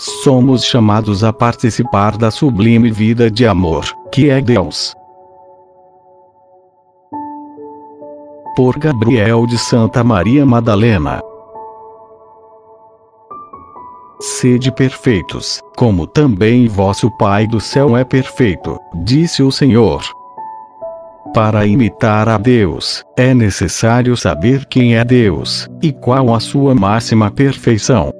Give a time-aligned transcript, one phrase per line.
[0.00, 4.94] Somos chamados a participar da sublime vida de amor, que é Deus.
[8.54, 11.20] Por Gabriel de Santa Maria Madalena.
[14.20, 20.02] Sede perfeitos, como também vosso Pai do céu é perfeito, disse o Senhor.
[21.34, 27.30] Para imitar a Deus, é necessário saber quem é Deus, e qual a sua máxima
[27.30, 28.10] perfeição.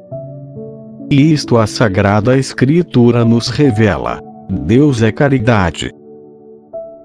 [1.11, 4.21] E isto a Sagrada Escritura nos revela.
[4.51, 5.91] Deus é caridade.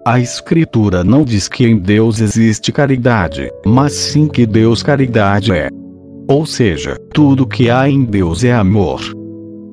[0.05, 5.69] A Escritura não diz que em Deus existe caridade, mas sim que Deus caridade é.
[6.27, 9.01] Ou seja, tudo que há em Deus é amor.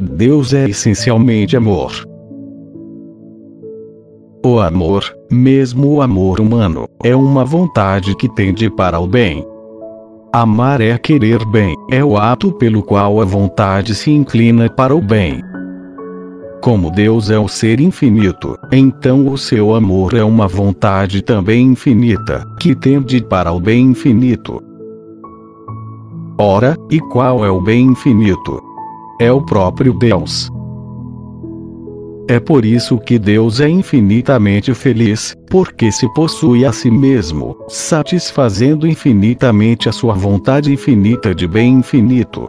[0.01, 2.10] Deus é essencialmente amor.
[4.51, 9.47] O amor, mesmo o amor humano, é uma vontade que tende para o bem.
[10.33, 15.01] Amar é querer bem, é o ato pelo qual a vontade se inclina para o
[15.01, 15.41] bem.
[16.61, 22.45] Como Deus é o ser infinito, então o seu amor é uma vontade também infinita,
[22.59, 24.61] que tende para o bem infinito.
[26.37, 28.61] Ora, e qual é o bem infinito?
[29.21, 30.51] É o próprio Deus.
[32.31, 38.87] É por isso que Deus é infinitamente feliz, porque se possui a si mesmo, satisfazendo
[38.87, 42.49] infinitamente a sua vontade infinita de bem infinito.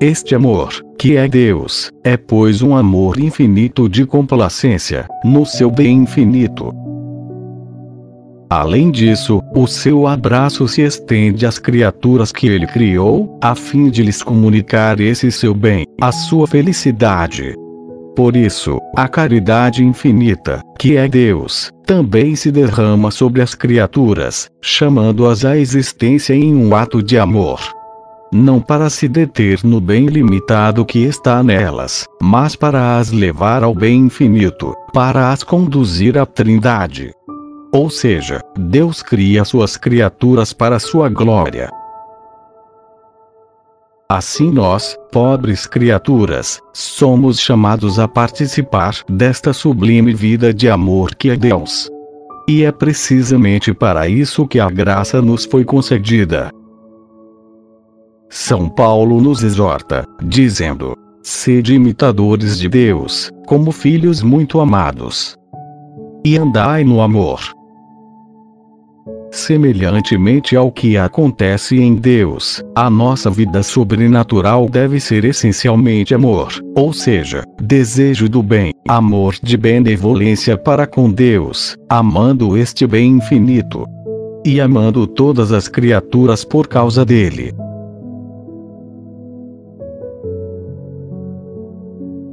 [0.00, 5.98] Este amor, que é Deus, é pois um amor infinito de complacência, no seu bem
[5.98, 6.83] infinito.
[8.54, 14.00] Além disso, o seu abraço se estende às criaturas que ele criou, a fim de
[14.00, 17.56] lhes comunicar esse seu bem, a sua felicidade.
[18.14, 25.44] Por isso, a caridade infinita, que é Deus, também se derrama sobre as criaturas, chamando-as
[25.44, 27.58] à existência em um ato de amor.
[28.32, 33.74] Não para se deter no bem limitado que está nelas, mas para as levar ao
[33.74, 37.10] bem infinito, para as conduzir à Trindade.
[37.74, 41.68] Ou seja, Deus cria suas criaturas para sua glória.
[44.08, 51.36] Assim nós, pobres criaturas, somos chamados a participar desta sublime vida de amor que é
[51.36, 51.90] Deus.
[52.48, 56.52] E é precisamente para isso que a graça nos foi concedida.
[58.30, 65.34] São Paulo nos exorta, dizendo: Sede imitadores de Deus, como filhos muito amados.
[66.24, 67.40] E andai no amor
[69.30, 76.92] Semelhantemente ao que acontece em Deus, a nossa vida sobrenatural deve ser essencialmente amor, ou
[76.92, 83.84] seja, desejo do bem, amor de benevolência para com Deus, amando este bem infinito
[84.44, 87.52] e amando todas as criaturas por causa dele.